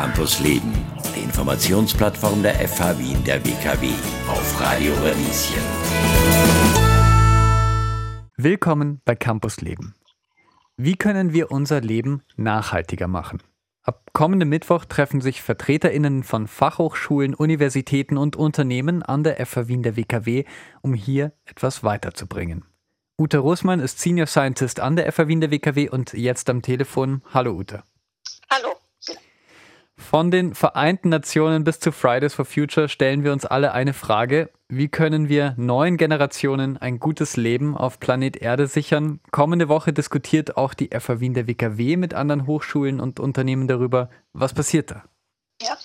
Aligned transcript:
Campus 0.00 0.38
Leben, 0.38 0.72
die 1.16 1.24
Informationsplattform 1.24 2.44
der 2.44 2.54
FH 2.68 3.00
Wien 3.00 3.24
der 3.24 3.44
WKW 3.44 3.88
auf 4.28 4.60
Radio 4.60 4.94
Radieschen. 4.94 5.60
Willkommen 8.36 9.00
bei 9.04 9.16
Campus 9.16 9.60
Leben. 9.60 9.96
Wie 10.76 10.94
können 10.94 11.32
wir 11.32 11.50
unser 11.50 11.80
Leben 11.80 12.22
nachhaltiger 12.36 13.08
machen? 13.08 13.42
Ab 13.82 14.10
kommendem 14.12 14.50
Mittwoch 14.50 14.84
treffen 14.84 15.20
sich 15.20 15.42
VertreterInnen 15.42 16.22
von 16.22 16.46
Fachhochschulen, 16.46 17.34
Universitäten 17.34 18.18
und 18.18 18.36
Unternehmen 18.36 19.02
an 19.02 19.24
der 19.24 19.44
FH 19.44 19.66
Wien 19.66 19.82
der 19.82 19.96
WKW, 19.96 20.44
um 20.80 20.94
hier 20.94 21.32
etwas 21.44 21.82
weiterzubringen. 21.82 22.64
Uta 23.20 23.40
Rosmann 23.40 23.80
ist 23.80 23.98
Senior 23.98 24.28
Scientist 24.28 24.78
an 24.78 24.94
der 24.94 25.10
FH 25.10 25.26
Wien 25.26 25.40
der 25.40 25.50
WKW 25.50 25.88
und 25.88 26.12
jetzt 26.12 26.48
am 26.50 26.62
Telefon. 26.62 27.20
Hallo 27.34 27.50
Uta. 27.50 27.82
Hallo. 28.48 28.77
Von 30.08 30.30
den 30.30 30.54
Vereinten 30.54 31.10
Nationen 31.10 31.64
bis 31.64 31.80
zu 31.80 31.92
Fridays 31.92 32.32
for 32.32 32.46
Future 32.46 32.88
stellen 32.88 33.24
wir 33.24 33.32
uns 33.32 33.44
alle 33.44 33.72
eine 33.72 33.92
Frage. 33.92 34.48
Wie 34.66 34.88
können 34.88 35.28
wir 35.28 35.52
neuen 35.58 35.98
Generationen 35.98 36.78
ein 36.78 36.98
gutes 36.98 37.36
Leben 37.36 37.76
auf 37.76 38.00
Planet 38.00 38.38
Erde 38.38 38.68
sichern? 38.68 39.20
Kommende 39.32 39.68
Woche 39.68 39.92
diskutiert 39.92 40.56
auch 40.56 40.72
die 40.72 40.98
FH 40.98 41.20
Wien 41.20 41.34
der 41.34 41.46
WKW 41.46 41.98
mit 41.98 42.14
anderen 42.14 42.46
Hochschulen 42.46 43.00
und 43.00 43.20
Unternehmen 43.20 43.68
darüber. 43.68 44.08
Was 44.32 44.54
passiert 44.54 44.92
da? 44.92 45.04
Ja, 45.60 45.76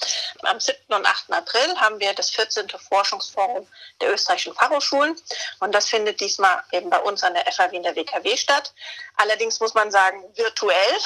am 0.44 0.58
7. 0.58 0.78
und 0.88 1.06
8. 1.06 1.34
April 1.34 1.76
haben 1.82 2.00
wir 2.00 2.14
das 2.14 2.30
14. 2.30 2.68
Forschungsforum 2.78 3.68
der 4.00 4.14
österreichischen 4.14 4.54
Fachhochschulen 4.54 5.18
und 5.60 5.76
das 5.76 5.90
findet 5.90 6.22
diesmal 6.22 6.64
eben 6.72 6.90
bei 6.90 7.00
uns 7.00 7.24
an 7.24 7.34
der 7.34 7.44
FH 7.52 7.74
Wien 7.74 7.84
der 7.84 7.98
WKW 7.98 8.38
statt. 8.38 8.74
Allerdings 9.18 9.60
muss 9.60 9.74
man 9.74 9.92
sagen, 9.92 10.24
virtuell. 10.36 10.98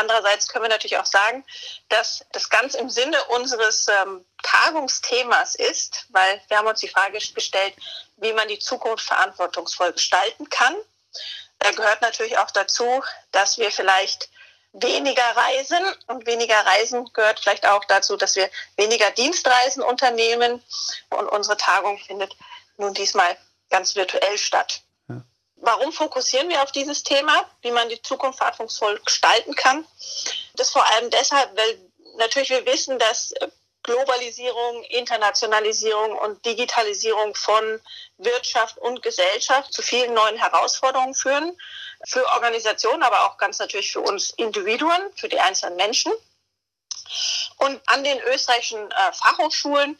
Andererseits 0.00 0.48
können 0.48 0.64
wir 0.64 0.70
natürlich 0.70 0.96
auch 0.96 1.06
sagen, 1.06 1.44
dass 1.90 2.24
das 2.32 2.48
ganz 2.48 2.74
im 2.74 2.88
Sinne 2.88 3.22
unseres 3.24 3.86
ähm, 3.88 4.24
Tagungsthemas 4.42 5.54
ist, 5.54 6.06
weil 6.08 6.40
wir 6.48 6.56
haben 6.56 6.66
uns 6.66 6.80
die 6.80 6.88
Frage 6.88 7.18
gestellt, 7.18 7.74
wie 8.16 8.32
man 8.32 8.48
die 8.48 8.58
Zukunft 8.58 9.04
verantwortungsvoll 9.04 9.92
gestalten 9.92 10.48
kann. 10.48 10.74
Da 11.58 11.70
gehört 11.72 12.00
natürlich 12.00 12.38
auch 12.38 12.50
dazu, 12.50 13.04
dass 13.32 13.58
wir 13.58 13.70
vielleicht 13.70 14.30
weniger 14.72 15.36
reisen 15.36 15.84
und 16.06 16.26
weniger 16.26 16.58
Reisen 16.64 17.12
gehört 17.12 17.40
vielleicht 17.40 17.66
auch 17.66 17.84
dazu, 17.84 18.16
dass 18.16 18.36
wir 18.36 18.48
weniger 18.76 19.10
Dienstreisen 19.10 19.82
unternehmen 19.82 20.62
und 21.10 21.28
unsere 21.28 21.58
Tagung 21.58 21.98
findet 21.98 22.34
nun 22.78 22.94
diesmal 22.94 23.36
ganz 23.68 23.96
virtuell 23.96 24.38
statt. 24.38 24.82
Warum 25.60 25.92
fokussieren 25.92 26.48
wir 26.48 26.62
auf 26.62 26.72
dieses 26.72 27.02
Thema, 27.02 27.44
wie 27.62 27.70
man 27.70 27.88
die 27.88 28.00
Zukunft 28.00 28.38
verantwortungsvoll 28.38 28.98
gestalten 29.04 29.54
kann? 29.54 29.86
Das 30.54 30.70
vor 30.70 30.86
allem 30.86 31.10
deshalb, 31.10 31.56
weil 31.56 31.90
natürlich 32.16 32.50
wir 32.50 32.64
wissen, 32.64 32.98
dass 32.98 33.34
Globalisierung, 33.82 34.84
Internationalisierung 34.84 36.16
und 36.18 36.44
Digitalisierung 36.44 37.34
von 37.34 37.80
Wirtschaft 38.18 38.78
und 38.78 39.02
Gesellschaft 39.02 39.72
zu 39.72 39.82
vielen 39.82 40.14
neuen 40.14 40.36
Herausforderungen 40.36 41.14
führen. 41.14 41.56
Für 42.06 42.26
Organisationen, 42.28 43.02
aber 43.02 43.26
auch 43.26 43.36
ganz 43.36 43.58
natürlich 43.58 43.92
für 43.92 44.00
uns 44.00 44.30
Individuen, 44.30 45.12
für 45.16 45.28
die 45.28 45.40
einzelnen 45.40 45.76
Menschen. 45.76 46.12
Und 47.58 47.80
an 47.86 48.04
den 48.04 48.18
österreichischen 48.20 48.90
äh, 48.90 49.12
Fachhochschulen 49.12 49.98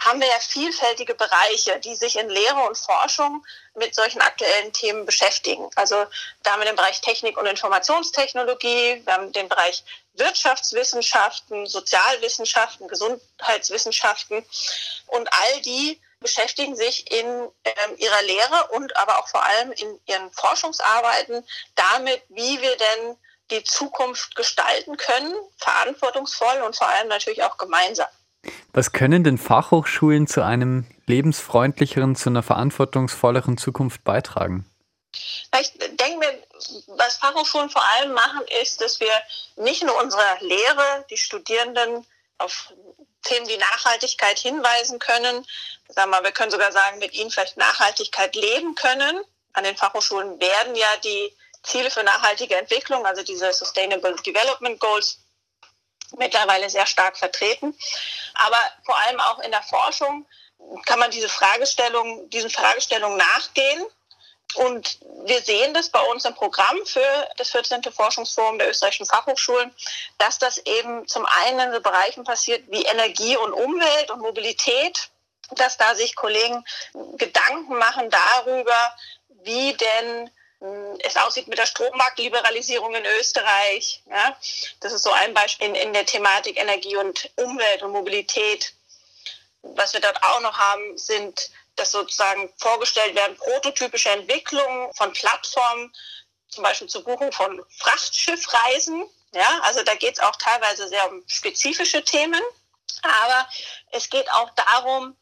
haben 0.00 0.20
wir 0.20 0.28
ja 0.28 0.38
vielfältige 0.40 1.14
Bereiche, 1.14 1.78
die 1.80 1.94
sich 1.94 2.18
in 2.18 2.28
Lehre 2.30 2.60
und 2.66 2.76
Forschung 2.76 3.44
mit 3.74 3.94
solchen 3.94 4.20
aktuellen 4.22 4.72
Themen 4.72 5.04
beschäftigen. 5.04 5.68
Also 5.76 6.06
da 6.42 6.52
haben 6.52 6.60
wir 6.60 6.66
den 6.66 6.76
Bereich 6.76 7.00
Technik 7.02 7.36
und 7.36 7.46
Informationstechnologie, 7.46 9.02
wir 9.04 9.12
haben 9.12 9.32
den 9.32 9.48
Bereich 9.48 9.84
Wirtschaftswissenschaften, 10.14 11.66
Sozialwissenschaften, 11.66 12.88
Gesundheitswissenschaften 12.88 14.44
und 15.06 15.32
all 15.32 15.60
die 15.62 16.00
beschäftigen 16.20 16.76
sich 16.76 17.10
in 17.10 17.26
ähm, 17.26 17.96
ihrer 17.96 18.22
Lehre 18.22 18.68
und 18.72 18.96
aber 18.96 19.18
auch 19.18 19.28
vor 19.28 19.44
allem 19.44 19.72
in 19.72 20.00
ihren 20.06 20.30
Forschungsarbeiten 20.32 21.46
damit, 21.74 22.22
wie 22.28 22.60
wir 22.60 22.76
denn 22.76 23.16
die 23.50 23.64
Zukunft 23.64 24.34
gestalten 24.36 24.96
können, 24.96 25.34
verantwortungsvoll 25.58 26.62
und 26.62 26.76
vor 26.76 26.88
allem 26.88 27.08
natürlich 27.08 27.42
auch 27.42 27.56
gemeinsam. 27.58 28.08
Was 28.72 28.92
können 28.92 29.24
denn 29.24 29.38
Fachhochschulen 29.38 30.26
zu 30.26 30.42
einem 30.42 30.86
lebensfreundlicheren, 31.06 32.14
zu 32.14 32.28
einer 32.28 32.42
verantwortungsvolleren 32.42 33.58
Zukunft 33.58 34.04
beitragen? 34.04 34.64
Ich 35.60 35.72
denke 35.72 36.18
mir, 36.18 36.42
was 36.86 37.16
Fachhochschulen 37.16 37.68
vor 37.68 37.82
allem 37.96 38.12
machen, 38.12 38.42
ist, 38.62 38.80
dass 38.80 39.00
wir 39.00 39.10
nicht 39.56 39.82
nur 39.82 40.00
unsere 40.00 40.22
Lehre, 40.40 41.04
die 41.10 41.16
Studierenden 41.16 42.06
auf 42.38 42.72
Themen 43.22 43.48
wie 43.48 43.56
Nachhaltigkeit 43.56 44.38
hinweisen 44.38 44.98
können. 44.98 45.44
Sagen 45.88 46.10
wir, 46.10 46.22
wir 46.22 46.32
können 46.32 46.52
sogar 46.52 46.70
sagen, 46.70 46.98
mit 47.00 47.12
ihnen 47.12 47.30
vielleicht 47.30 47.56
Nachhaltigkeit 47.56 48.34
leben 48.36 48.76
können. 48.76 49.20
An 49.52 49.64
den 49.64 49.76
Fachhochschulen 49.76 50.40
werden 50.40 50.76
ja 50.76 50.86
die 51.02 51.34
Ziele 51.64 51.90
für 51.90 52.04
nachhaltige 52.04 52.56
Entwicklung, 52.56 53.04
also 53.04 53.22
diese 53.22 53.52
Sustainable 53.52 54.14
Development 54.24 54.78
Goals, 54.78 55.18
mittlerweile 56.16 56.68
sehr 56.70 56.86
stark 56.86 57.16
vertreten. 57.16 57.76
Aber 58.34 58.58
vor 58.84 58.96
allem 58.98 59.20
auch 59.20 59.38
in 59.40 59.50
der 59.50 59.62
Forschung 59.62 60.26
kann 60.86 60.98
man 60.98 61.10
diese 61.10 61.28
Fragestellung, 61.28 62.28
diesen 62.30 62.50
Fragestellungen 62.50 63.18
nachgehen. 63.18 63.84
Und 64.56 64.98
wir 65.24 65.40
sehen 65.42 65.74
das 65.74 65.90
bei 65.90 66.00
uns 66.00 66.24
im 66.24 66.34
Programm 66.34 66.76
für 66.84 67.28
das 67.36 67.50
14. 67.50 67.82
Forschungsforum 67.84 68.58
der 68.58 68.70
österreichischen 68.70 69.06
Fachhochschulen, 69.06 69.72
dass 70.18 70.38
das 70.38 70.58
eben 70.58 71.06
zum 71.06 71.24
einen 71.44 71.60
in 71.60 71.72
so 71.72 71.80
Bereichen 71.80 72.24
passiert 72.24 72.64
wie 72.68 72.82
Energie 72.82 73.36
und 73.36 73.52
Umwelt 73.52 74.10
und 74.10 74.20
Mobilität, 74.20 75.08
dass 75.52 75.76
da 75.76 75.94
sich 75.94 76.16
Kollegen 76.16 76.64
Gedanken 77.16 77.76
machen 77.78 78.10
darüber, 78.10 78.96
wie 79.42 79.74
denn 79.74 80.30
es 81.02 81.16
aussieht 81.16 81.48
mit 81.48 81.58
der 81.58 81.66
Strommarktliberalisierung 81.66 82.94
in 82.94 83.04
Österreich. 83.18 84.02
Ja, 84.10 84.36
das 84.80 84.92
ist 84.92 85.02
so 85.02 85.10
ein 85.10 85.32
Beispiel 85.32 85.68
in, 85.68 85.74
in 85.74 85.92
der 85.92 86.04
Thematik 86.04 86.58
Energie 86.58 86.96
und 86.96 87.30
Umwelt 87.36 87.82
und 87.82 87.92
Mobilität. 87.92 88.74
Was 89.62 89.92
wir 89.92 90.00
dort 90.00 90.22
auch 90.22 90.40
noch 90.40 90.56
haben, 90.56 90.96
sind, 90.98 91.50
dass 91.76 91.92
sozusagen 91.92 92.52
vorgestellt 92.58 93.14
werden 93.14 93.36
prototypische 93.36 94.10
Entwicklungen 94.10 94.92
von 94.94 95.12
Plattformen, 95.12 95.94
zum 96.48 96.64
Beispiel 96.64 96.88
zur 96.88 97.04
Buchung 97.04 97.32
von 97.32 97.62
Frachtschiffreisen. 97.78 99.04
Ja, 99.32 99.60
also 99.62 99.82
da 99.82 99.94
geht 99.94 100.14
es 100.14 100.20
auch 100.20 100.36
teilweise 100.36 100.88
sehr 100.88 101.10
um 101.10 101.22
spezifische 101.26 102.02
Themen. 102.04 102.40
Aber 103.02 103.48
es 103.92 104.10
geht 104.10 104.30
auch 104.32 104.50
darum, 104.50 105.16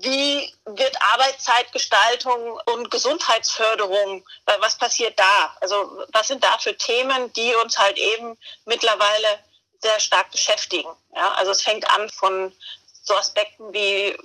wie 0.00 0.52
wird 0.64 0.96
Arbeitszeitgestaltung 1.12 2.60
und 2.66 2.90
Gesundheitsförderung, 2.90 4.24
was 4.60 4.78
passiert 4.78 5.18
da? 5.18 5.56
Also 5.60 6.04
was 6.12 6.28
sind 6.28 6.44
da 6.44 6.58
für 6.58 6.76
Themen, 6.76 7.32
die 7.32 7.54
uns 7.56 7.78
halt 7.78 7.98
eben 7.98 8.38
mittlerweile 8.64 9.38
sehr 9.80 9.98
stark 9.98 10.30
beschäftigen? 10.30 10.90
Ja, 11.14 11.32
also 11.34 11.50
es 11.50 11.62
fängt 11.62 11.88
an 11.90 12.08
von 12.10 12.54
so 13.02 13.16
Aspekten 13.16 13.72
wie 13.72 14.16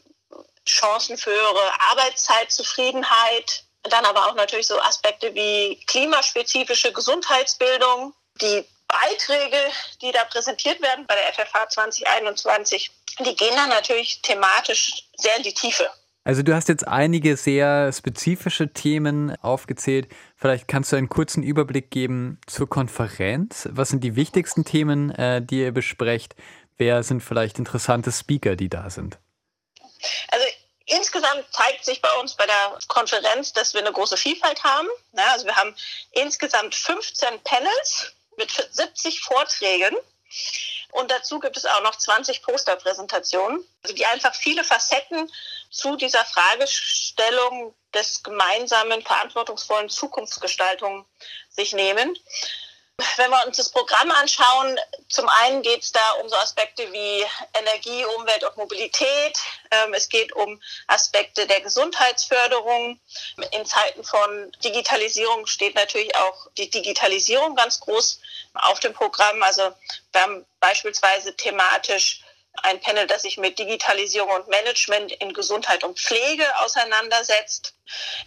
Chancen 0.66 1.18
für 1.18 1.32
höhere 1.32 1.72
Arbeitszeitzufriedenheit, 1.92 3.64
dann 3.84 4.06
aber 4.06 4.28
auch 4.28 4.36
natürlich 4.36 4.68
so 4.68 4.80
Aspekte 4.82 5.34
wie 5.34 5.80
klimaspezifische 5.88 6.92
Gesundheitsbildung, 6.92 8.14
die 8.42 8.68
Beiträge, 8.88 9.58
die 10.02 10.12
da 10.12 10.24
präsentiert 10.26 10.82
werden 10.82 11.06
bei 11.08 11.16
der 11.16 11.34
FFH 11.34 11.70
2021, 11.70 12.92
die 13.20 13.36
gehen 13.36 13.56
dann 13.56 13.70
natürlich 13.70 14.22
thematisch 14.22 15.04
sehr 15.18 15.38
in 15.38 15.44
die 15.44 15.54
Tiefe. 15.54 15.90
Also 16.28 16.44
du 16.44 16.54
hast 16.54 16.68
jetzt 16.68 16.86
einige 16.86 17.38
sehr 17.38 17.90
spezifische 17.94 18.74
Themen 18.74 19.38
aufgezählt. 19.42 20.10
Vielleicht 20.36 20.68
kannst 20.68 20.92
du 20.92 20.98
einen 20.98 21.08
kurzen 21.08 21.42
Überblick 21.42 21.90
geben 21.90 22.42
zur 22.48 22.70
Konferenz. 22.70 23.70
Was 23.72 23.90
sind 23.90 24.04
die 24.04 24.18
wichtigsten 24.18 24.66
Themen, 24.66 25.10
äh, 25.12 25.42
die 25.42 25.62
ihr 25.62 25.72
besprecht? 25.72 26.36
Wer 26.76 27.04
sind 27.04 27.22
vielleicht 27.22 27.60
interessante 27.60 28.12
Speaker, 28.12 28.58
die 28.58 28.68
da 28.68 28.90
sind? 28.90 29.20
Also 30.28 30.46
insgesamt 30.86 31.46
zeigt 31.52 31.86
sich 31.86 32.02
bei 32.02 32.12
uns 32.20 32.36
bei 32.36 32.46
der 32.46 32.78
Konferenz, 32.90 33.54
dass 33.54 33.74
wir 33.74 33.80
eine 33.80 33.94
große 33.94 34.18
Vielfalt 34.18 34.62
haben. 34.66 34.90
Also 35.16 35.46
wir 35.46 35.56
haben 35.56 35.74
insgesamt 36.12 36.76
15 36.76 37.40
Panels 37.46 38.17
mit 38.38 38.52
70 38.72 39.22
Vorträgen. 39.22 39.96
Und 40.92 41.12
dazu 41.12 41.40
gibt 41.40 41.58
es 41.58 41.66
auch 41.66 41.82
noch 41.84 41.96
20 41.96 42.42
Posterpräsentationen, 42.42 43.64
also 43.84 43.96
die 43.96 44.06
einfach 44.06 44.34
viele 44.34 44.64
Facetten 44.64 45.32
zu 45.70 45.96
dieser 45.96 46.24
Fragestellung 46.26 47.76
des 47.94 48.24
gemeinsamen, 48.24 49.02
verantwortungsvollen 49.02 49.90
Zukunftsgestaltung 49.90 51.06
sich 51.50 51.74
nehmen. 51.74 52.18
Wenn 53.18 53.30
wir 53.30 53.46
uns 53.46 53.58
das 53.58 53.70
Programm 53.70 54.10
anschauen, 54.12 54.80
zum 55.10 55.30
einen 55.30 55.62
geht 55.62 55.84
es 55.84 55.92
da 55.92 56.12
um 56.22 56.30
so 56.30 56.36
Aspekte 56.38 56.92
wie 56.92 57.26
Energie, 57.54 58.04
Umwelt 58.06 58.44
und 58.44 58.58
Mobilität. 58.58 59.40
Ähm, 59.70 59.94
es 59.94 60.10
geht 60.10 60.34
um 60.34 60.60
Aspekte 60.88 61.46
der 61.46 61.62
Gesundheitsförderung. 61.62 63.00
In 63.52 63.66
Zeiten 63.68 64.04
von 64.04 64.52
Digitalisierung 64.64 65.46
steht 65.46 65.76
natürlich 65.76 66.16
auch 66.16 66.48
die 66.58 66.72
Digitalisierung 66.72 67.56
ganz 67.56 67.80
groß 67.80 68.20
auf 68.54 68.80
dem 68.80 68.94
Programm. 68.94 69.44
Also 69.44 69.74
wir 70.12 70.22
haben 70.22 70.46
beispielsweise 70.60 71.36
thematisch 71.36 72.22
ein 72.64 72.80
Panel, 72.80 73.06
das 73.06 73.22
sich 73.22 73.38
mit 73.38 73.60
Digitalisierung 73.60 74.32
und 74.32 74.48
Management 74.48 75.12
in 75.12 75.34
Gesundheit 75.34 75.84
und 75.84 76.00
Pflege 76.00 76.46
auseinandersetzt. 76.62 77.76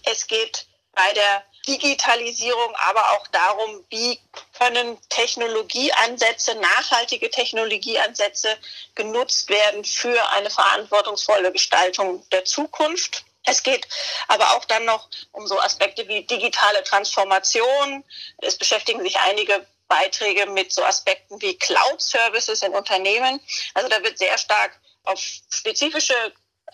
Es 0.05 0.29
geht 0.29 0.67
bei 1.01 1.13
der 1.15 1.45
Digitalisierung, 1.67 2.75
aber 2.77 3.13
auch 3.13 3.27
darum, 3.29 3.85
wie 3.91 4.19
können 4.59 4.99
Technologieansätze, 5.09 6.55
nachhaltige 6.57 7.31
Technologieansätze 7.31 8.57
genutzt 8.95 9.49
werden 9.49 9.85
für 9.85 10.29
eine 10.33 10.51
verantwortungsvolle 10.51 11.53
Gestaltung 11.53 12.29
der 12.31 12.45
Zukunft. 12.45 13.25
Es 13.45 13.63
geht 13.63 13.87
aber 14.29 14.57
auch 14.57 14.65
dann 14.67 14.85
noch 14.85 15.09
um 15.33 15.47
so 15.47 15.59
Aspekte 15.61 16.07
wie 16.09 16.23
digitale 16.25 16.83
Transformation. 16.85 18.05
Es 18.39 18.59
beschäftigen 18.59 19.03
sich 19.03 19.19
einige 19.21 19.67
Beiträge 19.89 20.47
mit 20.47 20.73
so 20.73 20.85
Aspekten 20.85 21.41
wie 21.41 21.57
Cloud-Services 21.57 22.63
in 22.63 22.75
Unternehmen. 22.75 23.41
Also 23.75 23.89
da 23.89 24.03
wird 24.03 24.19
sehr 24.19 24.37
stark 24.37 24.79
auf 25.05 25.19
spezifische 25.51 26.15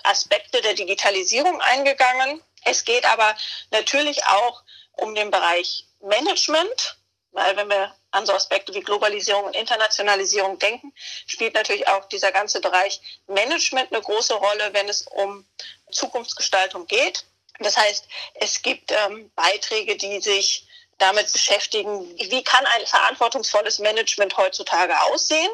Aspekte 0.03 0.61
der 0.61 0.75
Digitalisierung 0.75 1.61
eingegangen. 1.61 2.43
Es 2.67 2.85
geht 2.85 3.05
aber 3.05 3.35
natürlich 3.71 4.25
auch 4.27 4.63
um 4.93 5.15
den 5.15 5.31
Bereich 5.31 5.87
Management, 6.01 6.97
weil 7.31 7.57
wenn 7.57 7.69
wir 7.69 7.95
an 8.11 8.27
so 8.27 8.33
Aspekte 8.33 8.75
wie 8.75 8.81
Globalisierung 8.81 9.45
und 9.45 9.55
Internationalisierung 9.55 10.59
denken, 10.59 10.93
spielt 11.27 11.55
natürlich 11.55 11.87
auch 11.87 12.07
dieser 12.07 12.33
ganze 12.33 12.61
Bereich 12.61 13.01
Management 13.29 13.93
eine 13.93 14.03
große 14.03 14.35
Rolle, 14.35 14.73
wenn 14.73 14.89
es 14.89 15.03
um 15.03 15.47
Zukunftsgestaltung 15.93 16.87
geht. 16.87 17.25
Das 17.61 17.77
heißt, 17.77 18.07
es 18.35 18.63
gibt 18.63 18.91
ähm, 18.91 19.31
Beiträge, 19.37 19.97
die 19.97 20.21
sich 20.21 20.67
damit 20.99 21.33
beschäftigen, 21.33 22.19
wie 22.19 22.43
kann 22.43 22.67
ein 22.67 22.87
verantwortungsvolles 22.87 23.79
Management 23.79 24.37
heutzutage 24.37 25.01
aussehen. 25.03 25.51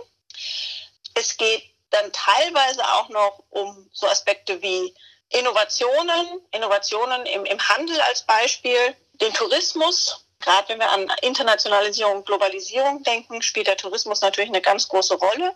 Es 1.14 1.36
geht 1.36 1.62
dann 1.90 2.10
teilweise 2.12 2.82
auch 2.94 3.10
noch 3.10 3.42
um 3.50 3.90
so 3.92 4.06
Aspekte 4.06 4.62
wie 4.62 4.94
Innovationen, 5.32 6.40
Innovationen 6.52 7.26
im, 7.26 7.44
im 7.44 7.68
Handel 7.68 8.00
als 8.02 8.22
Beispiel, 8.22 8.94
den 9.20 9.32
Tourismus. 9.34 10.24
Gerade 10.40 10.68
wenn 10.68 10.78
wir 10.78 10.90
an 10.90 11.10
Internationalisierung 11.22 12.16
und 12.16 12.26
Globalisierung 12.26 13.02
denken, 13.04 13.42
spielt 13.42 13.68
der 13.68 13.76
Tourismus 13.76 14.20
natürlich 14.22 14.50
eine 14.50 14.60
ganz 14.60 14.88
große 14.88 15.14
Rolle. 15.14 15.54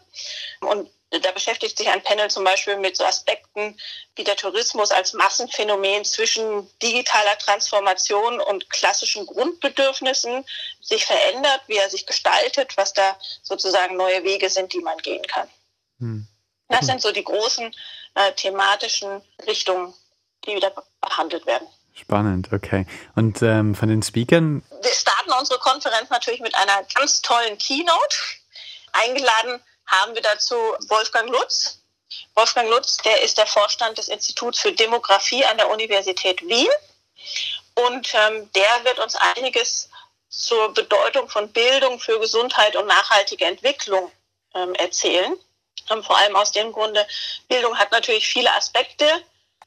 Und 0.61 0.89
da 1.11 1.33
beschäftigt 1.33 1.77
sich 1.77 1.89
ein 1.89 2.03
Panel 2.03 2.31
zum 2.31 2.45
Beispiel 2.45 2.77
mit 2.77 2.97
so 2.97 3.05
Aspekten 3.05 3.79
wie 4.15 4.25
der 4.25 4.37
Tourismus 4.37 4.91
als 4.91 5.13
Massenphänomen 5.13 6.05
zwischen 6.05 6.69
digitaler 6.81 7.37
Transformation 7.39 8.41
und 8.41 8.71
klassischen 8.71 9.27
Grundbedürfnissen 9.27 10.45
sich 10.81 11.05
verändert, 11.05 11.63
wie 11.67 11.77
er 11.77 11.91
sich 11.91 12.07
gestaltet, 12.07 12.77
was 12.77 12.93
da 12.93 13.17
sozusagen 13.43 13.97
neue 13.97 14.25
Wege 14.25 14.51
sind, 14.51 14.73
die 14.73 14.81
man 14.81 14.99
gehen 14.99 15.27
kann. 15.27 15.49
Hm. 15.99 16.29
Das 16.69 16.87
sind 16.87 17.01
so 17.01 17.13
die 17.13 17.25
großen 17.25 17.75
äh, 18.17 18.33
thematischen 18.33 19.23
Richtungen, 19.47 19.95
die 20.45 20.57
wieder 20.57 20.73
behandelt 21.01 21.47
werden. 21.47 21.69
Spannend, 21.95 22.53
okay. 22.53 22.87
Und 23.15 23.41
ähm, 23.43 23.75
von 23.75 23.89
den 23.89 24.03
Speakern? 24.03 24.63
Wir 24.83 24.91
starten 24.91 25.33
unsere 25.39 25.59
Konferenz 25.61 26.11
natürlich 26.11 26.41
mit 26.41 26.55
einer 26.55 26.83
ganz 26.95 27.23
tollen 27.23 27.57
Keynote. 27.57 28.17
Eingeladen 28.93 29.63
haben 29.87 30.15
wir 30.15 30.23
dazu 30.23 30.57
Wolfgang 30.89 31.31
Lutz. 31.31 31.81
Wolfgang 32.35 32.69
Lutz, 32.69 32.99
der 32.99 33.23
ist 33.23 33.39
der 33.39 33.47
Vorstand 33.47 33.97
des 33.99 34.09
Instituts 34.09 34.61
für 34.61 34.73
Demografie 34.73 35.45
an 35.45 35.57
der 35.57 35.71
Universität 35.71 36.43
Wien. 36.47 36.69
Und 37.75 38.15
ähm, 38.15 38.51
der 38.53 38.85
wird 38.85 38.99
uns 38.99 39.17
einiges 39.37 39.89
zur 40.29 40.73
Bedeutung 40.75 41.29
von 41.29 41.51
Bildung 41.53 41.99
für 41.99 42.19
Gesundheit 42.21 42.77
und 42.77 42.87
nachhaltige 42.87 43.45
Entwicklung 43.47 44.11
ähm, 44.55 44.75
erzählen. 44.75 45.37
Vor 45.87 46.17
allem 46.17 46.37
aus 46.37 46.53
dem 46.53 46.73
Grunde, 46.73 47.07
Bildung 47.49 47.79
hat 47.79 47.93
natürlich 47.93 48.27
viele 48.27 48.53
Aspekte, 48.55 49.07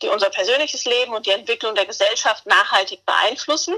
die 0.02 0.10
unser 0.10 0.30
persönliches 0.30 0.86
Leben 0.86 1.14
und 1.14 1.26
die 1.26 1.32
Entwicklung 1.32 1.76
der 1.76 1.86
Gesellschaft 1.86 2.46
nachhaltig 2.46 3.06
beeinflussen. 3.06 3.76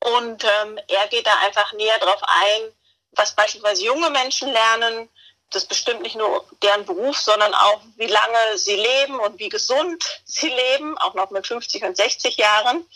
Und 0.00 0.44
ähm, 0.44 0.78
er 0.88 1.08
geht 1.08 1.26
da 1.26 1.36
einfach 1.44 1.72
näher 1.72 1.98
darauf 1.98 2.22
ein, 2.22 2.72
was 3.12 3.34
beispielsweise 3.34 3.84
junge 3.84 4.10
Menschen 4.10 4.50
lernen. 4.52 5.08
Das 5.50 5.64
bestimmt 5.64 6.02
nicht 6.02 6.16
nur 6.16 6.44
deren 6.62 6.84
Beruf, 6.84 7.18
sondern 7.18 7.54
auch, 7.54 7.80
wie 7.96 8.06
lange 8.06 8.58
sie 8.58 8.76
leben 8.76 9.18
und 9.20 9.38
wie 9.38 9.48
gesund 9.48 10.20
sie 10.24 10.48
leben, 10.48 10.98
auch 10.98 11.14
noch 11.14 11.30
mit 11.30 11.46
50 11.46 11.84
und 11.84 11.96
60 11.96 12.36
Jahren. 12.36 12.86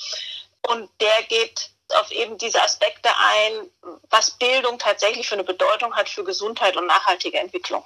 Und 0.69 0.91
der 1.01 1.23
geht 1.25 1.71
auf 1.95 2.11
eben 2.13 2.39
diese 2.39 2.63
Aspekte 2.63 3.09
ein, 3.19 3.71
was 4.11 4.33
Bildung 4.33 4.79
tatsächlich 4.79 5.29
für 5.29 5.35
eine 5.35 5.45
Bedeutung 5.45 5.95
hat 5.97 6.09
für 6.09 6.23
Gesundheit 6.23 6.77
und 6.77 6.87
nachhaltige 6.87 7.39
Entwicklung. 7.39 7.85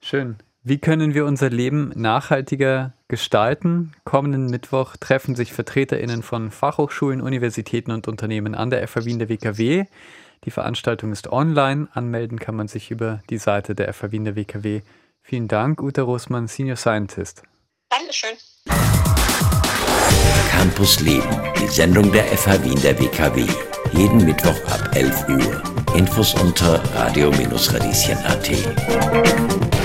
Schön. 0.00 0.36
Wie 0.62 0.78
können 0.78 1.14
wir 1.14 1.24
unser 1.24 1.48
Leben 1.48 1.90
nachhaltiger 1.94 2.92
gestalten? 3.08 3.92
Kommenden 4.04 4.46
Mittwoch 4.46 4.96
treffen 4.98 5.34
sich 5.34 5.54
VertreterInnen 5.54 6.22
von 6.22 6.50
Fachhochschulen, 6.50 7.22
Universitäten 7.22 7.92
und 7.92 8.08
Unternehmen 8.08 8.54
an 8.54 8.68
der 8.68 8.86
FH 8.86 9.06
Wien 9.06 9.18
der 9.18 9.30
WKW. 9.30 9.86
Die 10.44 10.50
Veranstaltung 10.50 11.12
ist 11.12 11.32
online. 11.32 11.88
Anmelden 11.92 12.38
kann 12.38 12.56
man 12.56 12.68
sich 12.68 12.90
über 12.90 13.22
die 13.30 13.38
Seite 13.38 13.74
der 13.74 13.92
FH 13.92 14.12
Wien 14.12 14.24
der 14.24 14.36
WKW. 14.36 14.82
Vielen 15.22 15.48
Dank, 15.48 15.82
Uta 15.82 16.02
Rosmann, 16.02 16.46
Senior 16.46 16.76
Scientist. 16.76 17.42
Dankeschön. 17.88 18.36
Campus 20.50 21.00
Leben, 21.00 21.40
die 21.58 21.68
Sendung 21.68 22.12
der 22.12 22.24
FH 22.24 22.62
Wien 22.64 22.80
der 22.82 22.98
WKW. 22.98 23.46
Jeden 23.92 24.24
Mittwoch 24.24 24.64
ab 24.66 24.90
11 24.94 25.28
Uhr. 25.28 25.62
Infos 25.96 26.34
unter 26.34 26.80
radio-radieschen.at. 26.94 29.79